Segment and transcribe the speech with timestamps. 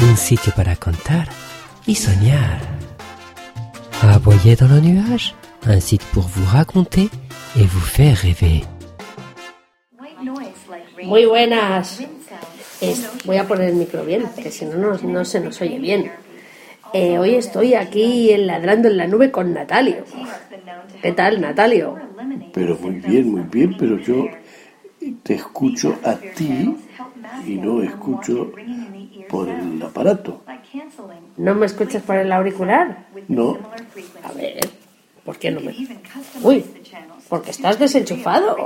[0.00, 1.28] Un sitio para contar
[1.86, 2.60] y soñar.
[4.02, 5.34] Aboyez dans le nuage.
[5.66, 7.10] Un site pour vous raconter
[7.56, 8.64] et vous faire rêver.
[11.02, 12.06] Muy buenas.
[12.80, 15.78] Es- voy a poner el micro bien, que si no, no, no se nos oye
[15.78, 16.12] bien.
[16.92, 20.04] Eh, hoy estoy aquí en ladrando en la nube con Natalio.
[21.02, 21.98] ¿Qué tal, Natalio?
[22.52, 24.30] Pero muy bien, muy bien, pero yo
[25.22, 26.76] te escucho a ti
[27.46, 28.52] y no escucho
[29.28, 30.40] por el aparato.
[31.36, 33.06] ¿No me escuchas por el auricular?
[33.28, 33.58] No,
[34.22, 34.58] A ver,
[35.24, 35.74] ¿por qué no me...?
[36.42, 36.64] Uy,
[37.28, 38.56] porque estás desenchufado.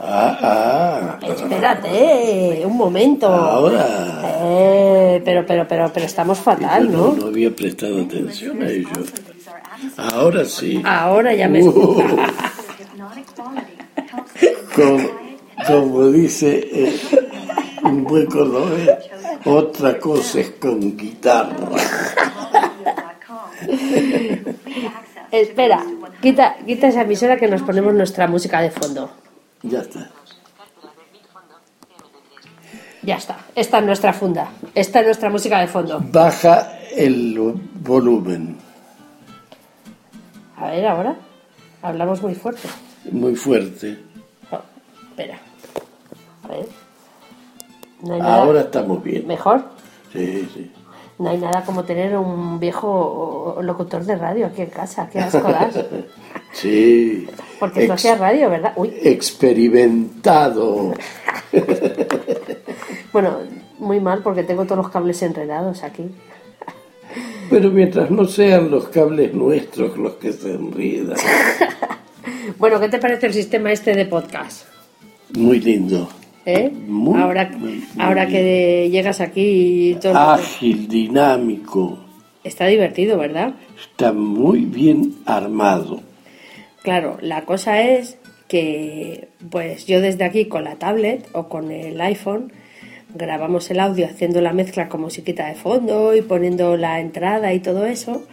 [0.00, 3.26] ah, ah, Espérate, un momento.
[3.26, 3.86] ahora.
[4.44, 7.12] Eh, pero, pero, pero, pero estamos fatal, no, ¿no?
[7.14, 8.88] no había prestado atención a ello.
[9.96, 11.62] Ahora sí, Ahora ya me...
[11.62, 11.72] Uh.
[14.76, 14.98] como,
[15.66, 17.00] como dice eh,
[17.82, 18.90] un buen cordobés,
[19.44, 21.68] otra cosa es con guitarra.
[25.30, 25.84] Espera,
[26.22, 29.10] quita, quita esa emisora que nos ponemos nuestra música de fondo.
[29.62, 30.10] Ya está.
[33.04, 35.98] Ya está, esta es nuestra funda, esta es nuestra música de fondo.
[36.12, 37.36] Baja el
[37.80, 38.56] volumen,
[40.56, 41.16] A ver, ahora,
[41.82, 42.68] hablamos muy fuerte.
[43.10, 43.98] muy fuerte.
[44.52, 44.60] Oh,
[45.08, 45.36] espera,
[46.44, 46.68] a ver.
[48.02, 49.26] No Ahora estamos bien.
[49.26, 49.64] mejor.
[50.12, 50.70] Sí, sí.
[51.22, 55.08] No hay nada como tener un viejo locutor de radio aquí en casa.
[55.08, 55.78] Qué asco das.
[56.52, 57.26] Sí.
[57.58, 58.74] Porque tú hacías radio, ¿verdad?
[58.76, 60.92] Uy, experimentado.
[63.12, 63.38] bueno,
[63.78, 66.10] muy mal porque tengo todos los cables enredados aquí.
[67.48, 71.16] Pero mientras no sean los cables nuestros los que se enriedan.
[72.58, 74.66] Bueno, ¿qué te parece el sistema este de podcast?
[75.36, 76.08] Muy lindo.
[76.44, 76.70] ¿Eh?
[76.70, 81.98] Muy, ahora muy, muy ahora que llegas aquí y todo Ágil, dinámico.
[82.42, 83.54] está divertido, ¿verdad?
[83.80, 86.00] Está muy bien armado.
[86.82, 92.00] Claro, la cosa es que pues yo desde aquí con la tablet o con el
[92.00, 92.52] iPhone
[93.14, 97.60] grabamos el audio haciendo la mezcla con musiquita de fondo y poniendo la entrada y
[97.60, 98.24] todo eso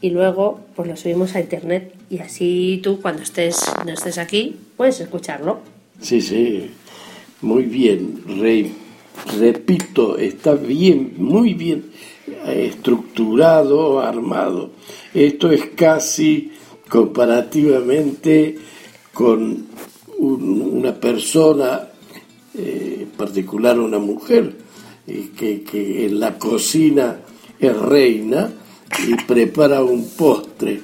[0.00, 4.56] y luego pues lo subimos a internet y así tú cuando estés no estés aquí
[4.76, 5.60] puedes escucharlo.
[6.00, 6.70] Sí, sí.
[7.42, 8.22] Muy bien.
[8.26, 8.70] Re-
[9.38, 11.90] repito, está bien, muy bien
[12.46, 14.70] eh, estructurado, armado.
[15.14, 16.52] Esto es casi
[16.88, 18.56] comparativamente
[19.12, 19.66] con
[20.18, 21.88] un- una persona,
[22.56, 24.56] eh, en particular una mujer,
[25.06, 27.20] eh, que, que en la cocina
[27.58, 28.52] es reina
[29.08, 30.80] y prepara un postre.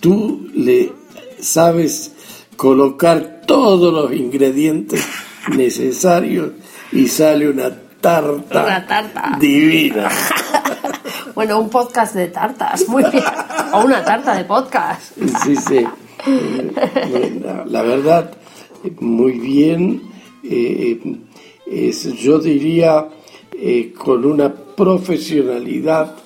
[0.00, 0.92] Tú le
[1.40, 2.12] sabes
[2.56, 5.04] colocar todos los ingredientes
[5.56, 6.52] necesarios
[6.92, 9.36] y sale una tarta, Una tarta.
[9.40, 10.08] divina.
[11.34, 13.22] Bueno, un podcast de tartas, muy bien.
[13.72, 15.12] O una tarta de podcast.
[15.44, 15.86] Sí, sí.
[16.26, 16.72] Eh,
[17.10, 18.32] bueno, la verdad,
[18.98, 20.02] muy bien.
[20.42, 21.00] eh,
[21.70, 23.06] es, yo diría
[23.52, 26.16] eh, con una profesionalidad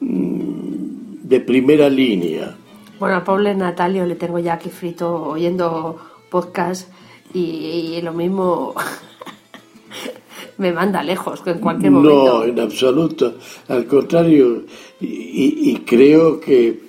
[0.00, 2.54] mm, de primera línea.
[3.00, 5.98] Bueno, al pobre Natalio le tengo ya aquí frito oyendo
[6.30, 6.90] podcast
[7.34, 8.74] y, y lo mismo
[10.58, 12.44] me manda lejos en cualquier No, momento.
[12.44, 13.34] en absoluto.
[13.68, 14.64] Al contrario,
[15.00, 16.80] y, y- y creo que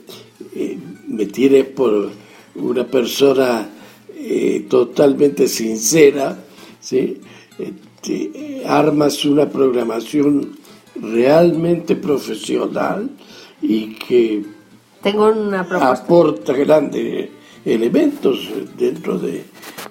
[0.55, 0.77] eh,
[1.07, 2.09] me tiene por
[2.55, 3.69] una persona
[4.15, 6.37] eh, totalmente sincera,
[6.79, 7.19] ¿sí?
[7.57, 10.57] Este, armas una programación
[11.01, 13.09] realmente profesional
[13.61, 14.43] y que
[15.03, 17.29] Tengo una aporta grandes
[17.65, 19.43] elementos dentro de,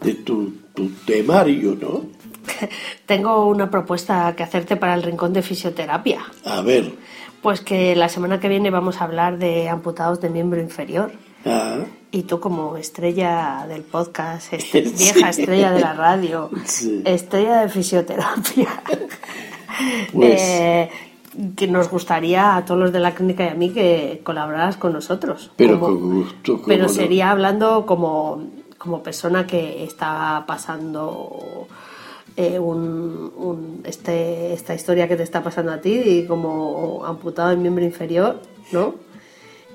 [0.03, 2.03] de tu, tu temario, ¿no?
[3.07, 6.21] Tengo una propuesta que hacerte para el rincón de fisioterapia.
[6.45, 6.95] A ver,
[7.43, 11.13] Pues que la semana que viene vamos a hablar de amputados de miembro inferior.
[11.47, 11.79] ah,
[12.11, 15.13] Y tú como estrella del podcast, este- Sí.
[15.13, 17.03] vieja estrella de la radio, Sí.
[17.05, 18.69] estrella de fisioterapia,
[20.13, 20.91] Pues- eh,
[21.55, 24.93] que nos gustaría a todos los de la clínica y a mí que colaboraras con
[24.93, 25.53] nosotros.
[25.55, 26.89] Pero Como- con gusto, Pero no.
[26.89, 28.43] sería hablando como,
[28.79, 31.67] como persona que está pasando
[32.37, 37.51] eh, un, un- este, esta historia que te está pasando a ti y como amputado
[37.51, 38.41] el miembro inferior,
[38.73, 38.95] ¿no?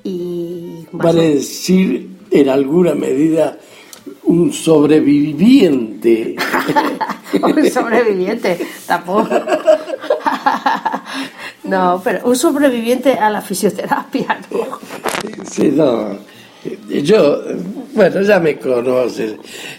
[0.03, 3.57] Y vale decir en alguna medida
[4.23, 6.35] un sobreviviente
[7.41, 9.29] un sobreviviente, tampoco.
[11.63, 14.79] no, pero un sobreviviente a la fisioterapia, ¿no?
[15.49, 16.17] Sí, no.
[16.89, 17.41] Yo,
[17.93, 19.35] bueno, ya me conoces.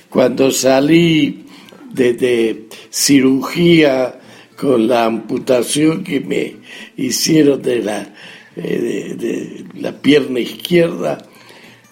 [0.09, 1.45] Cuando salí
[1.93, 4.21] de, cirugía
[4.57, 6.57] con la amputación que me
[6.97, 8.15] hicieron de la,
[8.57, 11.19] eh, de, de la pierna izquierda,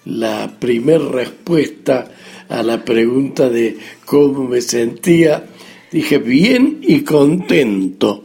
[0.05, 2.11] la primera respuesta
[2.49, 5.45] a la pregunta de cómo me sentía,
[5.91, 8.21] dije bien y contento.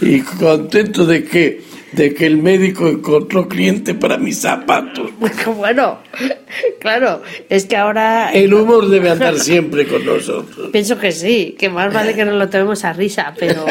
[0.00, 1.71] ¿Y contento de qué?
[1.92, 5.10] De que el médico encontró cliente para mis zapatos.
[5.56, 5.98] Bueno,
[6.80, 8.32] claro, es que ahora...
[8.32, 10.70] El humor debe andar siempre con nosotros.
[10.72, 13.64] Pienso que sí, que más vale que no lo tomemos a risa, pero,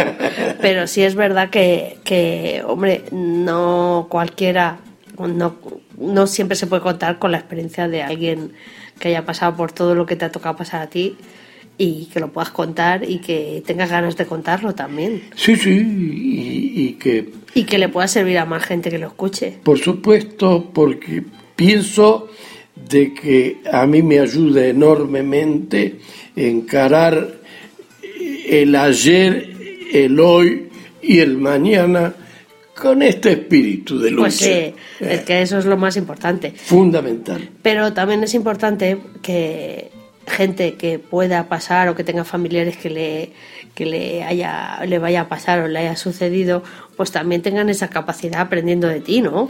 [0.62, 4.80] pero sí es verdad que, que, hombre, no cualquiera,
[5.18, 5.56] no,
[5.98, 8.54] no siempre se puede contar con la experiencia de alguien
[9.00, 11.18] que haya pasado por todo lo que te ha tocado pasar a ti
[11.78, 15.24] y que lo puedas contar y que tengas ganas de contarlo también.
[15.36, 19.08] Sí, sí, y, y que Y que le pueda servir a más gente que lo
[19.08, 19.58] escuche.
[19.64, 21.24] Por supuesto, porque
[21.56, 22.30] pienso
[22.90, 26.00] de que a mí me ayuda enormemente
[26.36, 27.36] encarar
[28.48, 29.50] el ayer,
[29.94, 30.70] el hoy
[31.02, 32.14] y el mañana
[32.76, 34.24] con este espíritu de lucha.
[34.24, 36.52] Pues sí, es que eso es lo más importante.
[36.52, 37.50] Fundamental.
[37.62, 39.92] Pero también es importante que
[40.28, 43.32] gente que pueda pasar o que tenga familiares que le
[43.74, 46.64] que le haya le vaya a pasar o le haya sucedido,
[46.96, 49.50] pues también tengan esa capacidad aprendiendo de ti, ¿no?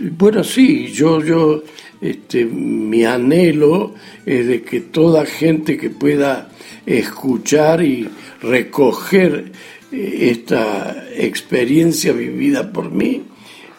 [0.00, 1.62] Bueno, sí, yo, yo,
[2.00, 3.94] este, mi anhelo
[4.26, 6.48] es de que toda gente que pueda
[6.84, 8.08] escuchar y
[8.42, 9.52] recoger
[9.92, 13.22] eh, esta experiencia vivida por mí,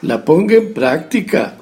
[0.01, 1.57] la ponga en práctica.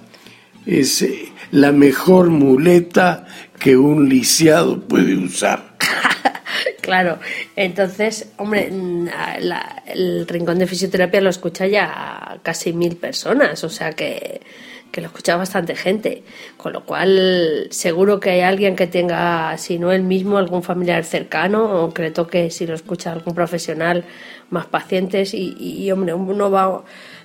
[0.68, 3.26] Es eh, la mejor muleta
[3.64, 5.74] que un lisiado puede usar.
[6.82, 7.18] Claro,
[7.56, 9.08] entonces, hombre, mm,
[9.40, 14.42] la- el rincón de fisioterapia lo escucha ya casi mil personas, o sea que,
[14.92, 16.24] que lo escucha bastante gente,
[16.58, 21.06] con lo cual seguro que hay alguien que tenga, si no él mismo, algún familiar
[21.06, 24.04] cercano o que le toque, si lo escucha algún profesional,
[24.50, 26.84] más pacientes y, y, hombre, uno va...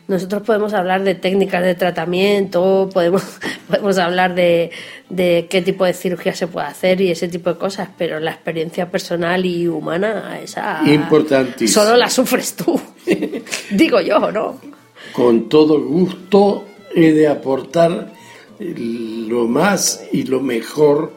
[0.08, 3.22] Nosotros podemos hablar de técnicas de tratamiento, podemos,
[3.69, 4.70] podemos hablar de,
[5.10, 8.31] de qué tipo de cirugía se puede hacer y ese tipo de cosas, pero la
[8.31, 10.81] experiencia personal y humana, esa.
[10.87, 11.84] Importantísimo.
[11.84, 12.81] Solo la sufres tú.
[13.70, 14.58] Digo yo, ¿no?
[15.12, 16.64] Con todo gusto
[16.94, 18.11] he de aportar
[18.58, 21.12] lo más y lo mejor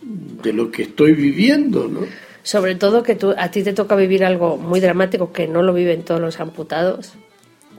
[0.00, 2.00] de lo que estoy viviendo, ¿no?
[2.44, 5.74] Sobre todo que tú, a ti te toca vivir algo muy dramático que no lo
[5.74, 7.14] viven todos los amputados,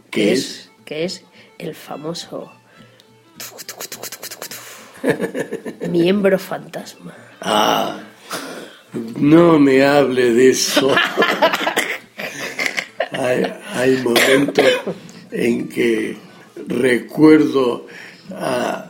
[0.09, 0.67] ¿Qué es?
[0.87, 1.23] que es
[1.57, 2.49] el famoso
[5.89, 7.13] miembro fantasma.
[7.41, 7.99] Ah,
[9.19, 10.95] no me hable de eso.
[13.11, 14.65] hay, hay momentos
[15.31, 16.17] en que
[16.67, 17.87] recuerdo
[18.31, 18.89] a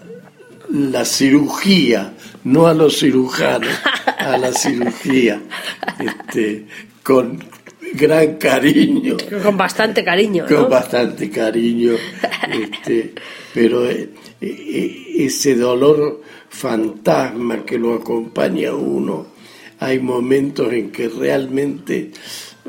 [0.69, 3.73] la cirugía, no a los cirujanos,
[4.19, 5.41] a la cirugía,
[5.99, 6.67] este,
[7.01, 7.43] con
[7.93, 9.17] gran cariño.
[9.43, 11.93] Con bastante cariño, con bastante cariño,
[12.51, 13.13] este,
[13.53, 14.09] pero eh,
[14.41, 19.27] eh, ese dolor fantasma que lo acompaña a uno,
[19.79, 22.11] hay momentos en que realmente,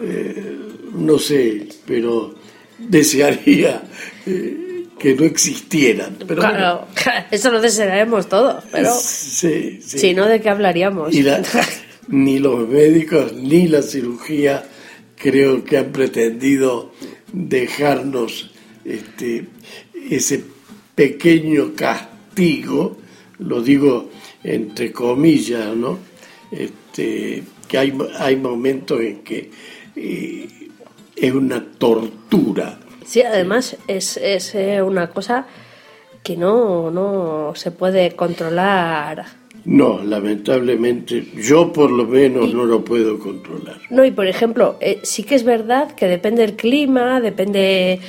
[0.01, 0.57] eh,
[0.95, 2.35] no sé, pero
[2.79, 3.83] desearía
[4.27, 6.17] eh, que no existieran.
[6.27, 9.99] Pero bueno, Claro, eso lo desearemos todos, pero sí, sí.
[9.99, 11.15] si no, ¿de qué hablaríamos?
[11.15, 11.43] La-
[12.09, 14.65] ni los médicos ni la cirugía
[15.19, 16.93] creo que han pretendido
[17.33, 18.51] dejarnos
[18.85, 19.47] este,
[20.11, 20.45] ese
[20.95, 22.97] pequeño castigo,
[23.39, 24.11] lo digo
[24.43, 25.99] entre comillas, ¿no?
[26.51, 29.51] Este, que hay, hay momentos en que
[29.95, 30.49] eh,
[31.15, 32.79] es una tortura.
[33.05, 35.47] Sí, además es, es eh, una cosa
[36.23, 39.38] que no, no se puede controlar.
[39.69, 43.79] No, lamentablemente, yo por lo menos no lo puedo controlar.
[43.91, 48.01] No, y por ejemplo, eh, sí que es verdad que depende del clima, depende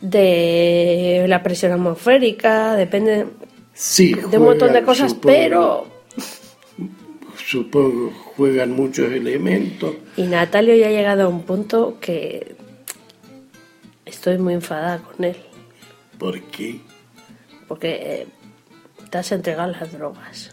[0.00, 3.26] de la presión atmosférica, depende
[3.74, 5.86] Sí, de un montón de cosas, supongo, pero...
[7.36, 9.94] Supongo juegan muchos elementos.
[10.16, 12.54] Y Natalio ya ha llegado a un punto que
[14.06, 15.36] estoy muy enfadada con él,
[16.18, 16.80] ¿Por qué?
[17.68, 18.26] porque eh,
[19.10, 20.51] te has entregado las drogas.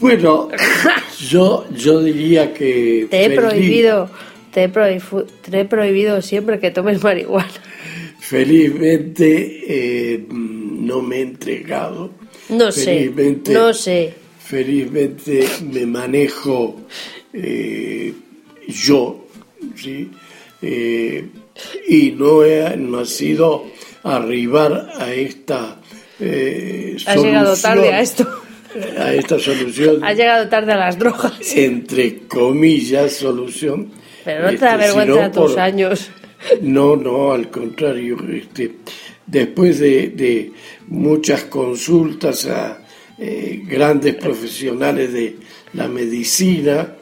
[0.00, 0.48] Bueno,
[1.28, 3.06] yo, yo diría que...
[3.10, 4.10] Te he feliz- prohibido,
[4.52, 7.48] te he, prohibu- te he prohibido siempre que tomes marihuana.
[8.18, 9.62] Felizmente
[10.14, 12.10] eh, no me he entregado.
[12.48, 14.14] No sé, Felizmente- no sé.
[14.44, 16.76] Felizmente me manejo
[17.32, 18.12] eh,
[18.68, 19.26] yo,
[19.76, 20.10] ¿sí?
[20.60, 21.26] Eh,
[21.88, 23.64] y no, he, no ha sido
[24.02, 25.80] arribar a esta
[26.20, 28.26] eh, Has llegado tarde a esto.
[28.98, 30.04] A esta solución.
[30.04, 31.34] Has llegado tarde a las drogas.
[31.56, 33.90] Entre comillas, solución.
[34.24, 36.10] Pero no te da Este, vergüenza tus por- años.
[36.60, 38.16] No, no, al contrario.
[38.30, 38.76] Este,
[39.26, 40.52] después de, de
[40.88, 42.80] muchas consultas a
[43.18, 45.36] eh, grandes profesionales de
[45.74, 46.94] la medicina,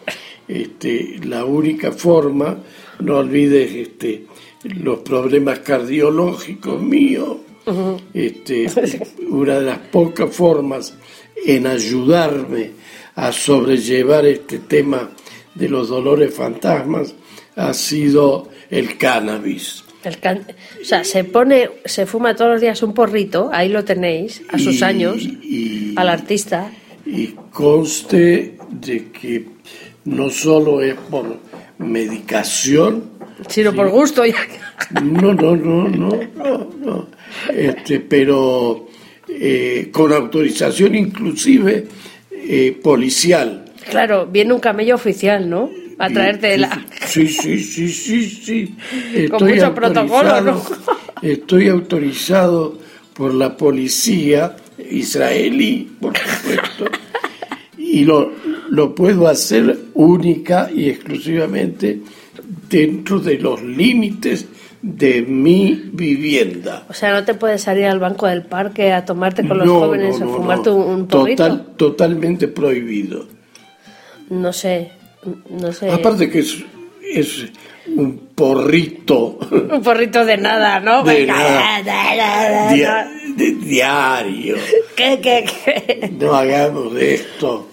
[0.48, 2.58] este, la única forma,
[3.00, 4.26] no olvides este,
[4.64, 7.38] los problemas cardiológicos míos,
[8.12, 8.66] este,
[9.28, 10.94] una de las pocas formas
[11.46, 12.70] en ayudarme
[13.14, 15.10] a sobrellevar este tema
[15.54, 17.14] de los dolores fantasmas
[17.56, 19.84] ha sido el cannabis.
[20.04, 20.46] El can-
[20.80, 24.58] O sea, se pone, se fuma todos los días un porrito, ahí lo tenéis, a
[24.58, 26.72] sus Y- años, y- al artista.
[27.06, 29.44] y conste de que
[30.06, 31.36] no solo es por
[31.78, 33.10] medicación,
[33.48, 34.24] Sino por gusto.
[34.24, 34.34] ya.
[35.02, 37.08] no, no, no, no, no, no.
[37.54, 38.88] Este, pero
[39.40, 41.86] eh, con autorización inclusive
[42.30, 43.64] eh, policial.
[43.88, 45.70] Claro, viene un camello oficial, ¿no?
[45.98, 46.84] A traerte la...
[47.06, 48.74] Sí, sí, sí, sí, sí.
[49.30, 50.62] Con mucho protocolo, ¿no?
[51.20, 52.78] Estoy autorizado
[53.14, 54.56] por la policía
[54.90, 56.86] israelí, por supuesto,
[57.78, 58.32] y lo,
[58.70, 62.00] lo puedo hacer única y exclusivamente
[62.68, 64.46] dentro de los límites
[64.82, 66.84] de mi vivienda.
[66.88, 69.78] O sea, no te puedes salir al banco del parque a tomarte con los No,
[69.80, 71.44] jóvenes no, o fumarte un, porrito.
[71.44, 73.26] Total- totalmente prohibido.
[74.28, 74.90] No sé,
[75.50, 75.90] no sé.
[75.90, 76.58] Aparte que es,
[77.14, 77.46] es
[77.96, 79.38] un porrito
[79.72, 81.02] Un porrito de nada, ¿no?
[81.04, 83.10] de nada, da, da, da, dia- da.
[83.36, 84.56] de diario.
[84.96, 86.10] ¿Qué, qué, qué?
[86.18, 87.68] No hagamos de esto.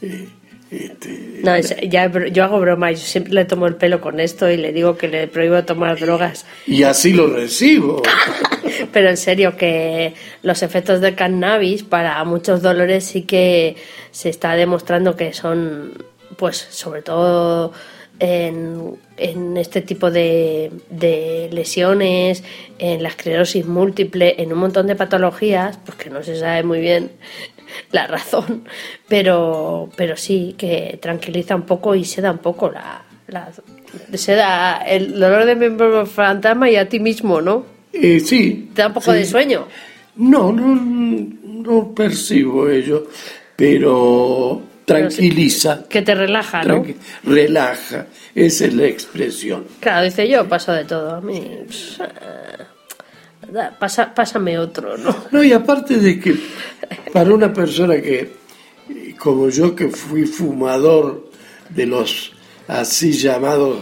[0.72, 4.50] este, No, es- ya, yo hago broma, yo siempre le tomo el pelo con esto
[4.50, 6.46] y le digo que le prohíbo tomar drogas.
[6.66, 8.02] y así lo recibo.
[8.92, 13.76] Pero en serio, que los efectos del cannabis para muchos dolores sí que
[14.10, 15.92] se está demostrando que son,
[16.36, 17.72] pues, sobre todo
[18.18, 22.44] en, en este tipo de, de lesiones,
[22.78, 26.80] en la esclerosis múltiple, en un montón de patologías, pues que no se sabe muy
[26.80, 27.10] bien
[27.92, 28.64] la razón,
[29.08, 33.48] pero, pero sí que tranquiliza un poco y seda un poco la, la
[34.14, 37.64] seda el dolor de miembro fantasma y a ti mismo, ¿no?
[37.92, 38.70] Eh, sí.
[38.74, 39.18] Te da un poco sí.
[39.18, 39.66] de sueño.
[40.16, 40.74] No, no,
[41.42, 43.08] no percibo ello,
[43.56, 46.84] pero tranquiliza, Que te relaja, ¿no?
[47.24, 48.06] relaja.
[48.34, 49.66] Esa es la expresión.
[49.80, 51.16] Claro, dice yo, paso de todo.
[51.16, 51.40] A mí.
[51.98, 52.71] da,
[53.78, 55.14] pasa, pásame otro, ¿no?
[55.30, 56.34] No, y aparte de que
[57.12, 58.32] para una persona que,
[59.18, 61.30] como yo, que fui fumador
[61.68, 62.32] de los
[62.68, 63.78] así llamados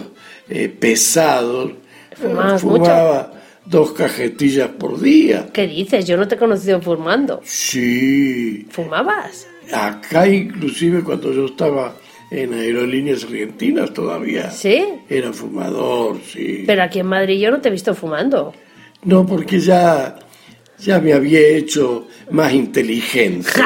[0.49, 3.33] eh, pesados, eh, ¿Fumabas fumaba
[3.65, 5.49] dos cajetillas por día.
[5.53, 6.05] ¿Qué dices?
[6.07, 7.41] Yo no te he conocido fumando.
[7.45, 9.47] Sí, ¿Fumabas?
[9.73, 11.95] acá inclusive cuando yo estaba
[12.31, 14.85] en aerolíneas argentinas todavía ¿Sí?
[15.09, 16.65] era fumador, sí.
[16.67, 18.53] Pero aquí en Madrid yo no te he visto fumando.
[19.03, 20.19] No, porque ya,
[20.79, 23.49] ya me había hecho más inteligente.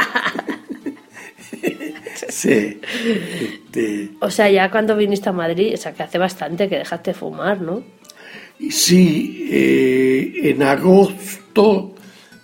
[2.28, 2.80] sí.
[3.40, 7.10] Este, O sea, ya cuando viniste a Madrid, o sea, que hace bastante que dejaste
[7.12, 7.82] de fumar, ¿no?
[8.70, 11.94] sí, eh, en agosto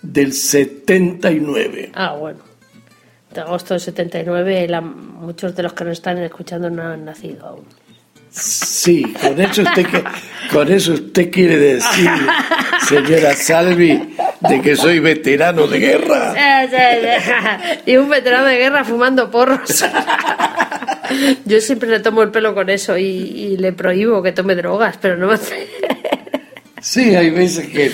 [0.01, 1.91] del 79.
[1.93, 2.39] Ah, bueno.
[3.33, 7.45] De agosto del 79, la- muchos de los que nos están escuchando no han nacido
[7.47, 7.63] aún.
[8.31, 9.85] Sí, con eso usted,
[10.53, 12.09] con eso usted quiere decir,
[12.87, 16.33] señora Salvi, de que soy veterano de guerra.
[17.85, 19.83] y un veterano de guerra fumando porros.
[21.45, 24.97] Yo siempre le tomo el pelo con eso y, y le prohíbo que tome drogas,
[25.01, 25.67] pero no me hace.
[26.79, 27.91] Sí, hay veces que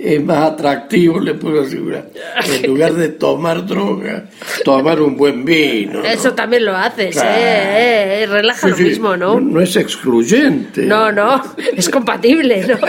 [0.00, 2.08] es más atractivo, le puedo asegurar,
[2.46, 4.26] en lugar de tomar droga,
[4.64, 6.00] tomar un buen vino.
[6.00, 6.04] ¿no?
[6.04, 7.30] Eso también lo haces, Claro.
[7.30, 8.22] ¿eh?
[8.22, 9.40] eh, Relaja Sí, lo sí, mismo, ¿no?
[9.40, 10.82] No es excluyente.
[10.82, 11.42] No, no,
[11.76, 12.78] es compatible, ¿no?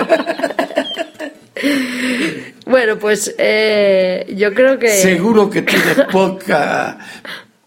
[2.65, 4.89] Bueno, pues eh, yo creo que...
[4.89, 6.97] Seguro que tiene poca,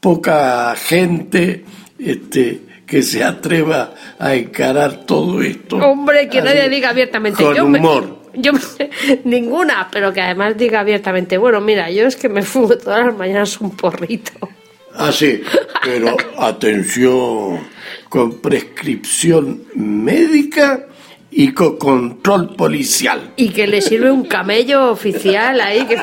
[0.01, 1.65] poca gente
[1.99, 5.77] este, que se atreva a encarar todo esto.
[5.79, 7.43] Hombre, que así, nadie diga abiertamente.
[7.43, 8.22] Con yo me- humor.
[8.35, 8.61] Yo me-
[9.25, 13.17] ninguna, pero que además diga abiertamente, bueno, mira, yo es que me fumo todas las
[13.17, 14.33] mañanas un porrito.
[14.95, 15.43] Así,
[15.83, 17.61] pero atención,
[18.09, 20.87] con prescripción médica
[21.31, 23.33] y con control policial.
[23.37, 25.87] Y que le sirve un camello oficial ahí.
[25.87, 25.97] Que...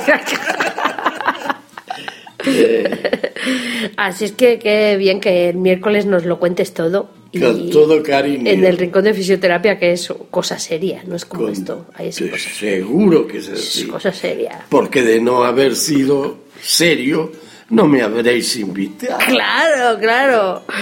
[3.98, 7.10] Así es que qué bien que el miércoles nos lo cuentes todo.
[7.32, 8.50] Y Con todo cariño.
[8.50, 11.86] En el rincón de fisioterapia, que es cosa seria, no es como Con- esto.
[11.94, 13.86] Ahí es cosa, Seguro que es es así.
[13.88, 14.66] cosa seria.
[14.70, 17.32] Porque de no haber sido serio,
[17.70, 19.20] no me habréis invitado.
[19.28, 20.64] Claro, claro.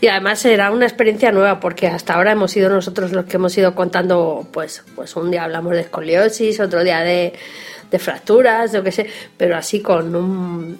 [0.00, 3.56] Y además será una experiencia nueva porque hasta ahora hemos sido nosotros los que hemos
[3.56, 7.32] ido contando, pues, pues un día hablamos de escoliosis, otro día de,
[7.90, 9.06] de fracturas, yo qué sé,
[9.36, 10.78] pero así con un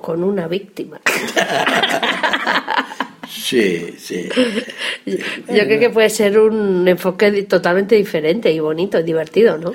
[0.00, 0.98] con una víctima.
[3.34, 4.28] Sí, sí.
[5.06, 9.72] Yo creo que puede ser un enfoque totalmente diferente y bonito y divertido, ¿no?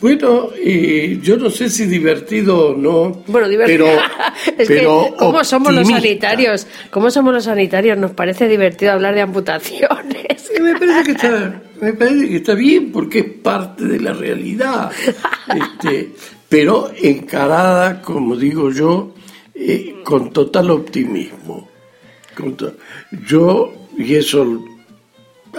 [0.00, 3.22] Bueno, y yo no sé si divertido o no.
[3.26, 3.86] Bueno, divertido.
[3.86, 6.66] Pero, es pero que, ¿cómo somos los sanitarios?
[6.90, 7.98] ¿Cómo somos los sanitarios?
[7.98, 10.50] Nos parece divertido hablar de amputaciones.
[10.60, 14.90] Me parece que está, me parece que está bien porque es parte de la realidad.
[15.54, 16.10] Este,
[16.48, 19.14] pero encarada, como digo yo,
[19.54, 21.71] eh, con total optimismo.
[23.26, 24.64] Yo, y eso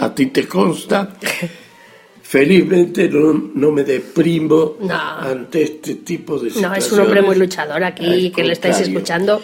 [0.00, 1.16] a ti te consta,
[2.22, 4.94] felizmente no, no me deprimo No.
[5.18, 6.86] ante este tipo de No, situaciones.
[6.86, 9.40] es un hombre muy luchador aquí, que le estáis escuchando.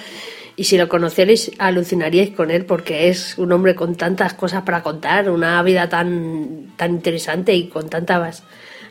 [0.57, 4.83] Y si lo conocierais, alucinaríais con él, porque es un hombre con tantas cosas para
[4.83, 8.43] contar, una vida tan, tan interesante y con tantas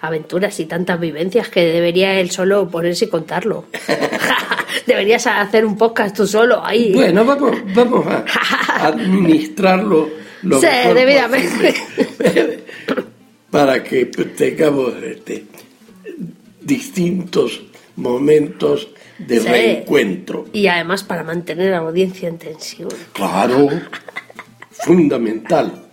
[0.01, 3.65] aventuras y tantas vivencias que debería él solo ponerse y contarlo.
[4.85, 6.93] Deberías hacer un podcast tú solo ahí.
[6.93, 8.23] Bueno, vamos, vamos a
[8.87, 10.09] administrarlo
[10.43, 11.73] lo Sí, mejor debidamente.
[12.17, 12.63] posible.
[13.51, 15.45] para que tengamos este,
[16.61, 17.61] distintos
[17.95, 19.47] momentos de Sí.
[19.47, 20.45] reencuentro.
[20.53, 22.89] Y además para mantener a la audiencia en tensión.
[23.13, 23.67] Claro,
[24.71, 25.83] fundamental.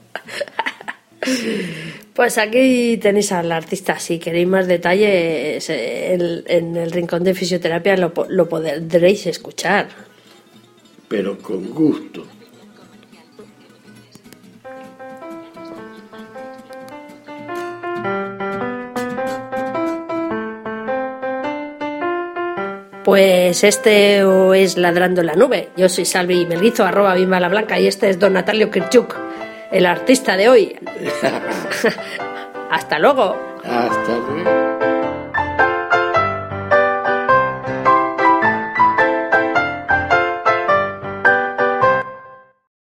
[2.17, 3.99] Pues aquí tenéis al artista.
[3.99, 6.15] Si queréis más detalles, eh,
[6.47, 9.89] en el rincón de fisioterapia lo, po- lo podréis escuchar.
[11.09, 12.27] pero con gusto.
[23.05, 24.19] Pues este
[24.61, 25.69] es Ladrando en la Nube.
[25.77, 29.15] Yo soy Salvi Melguizo, arroba Bimba la Blanca, y este es Don Natalio Kirchuk,
[29.77, 30.79] el artista de hoy.
[32.71, 33.37] Hasta luego.
[33.65, 34.66] Hasta luego.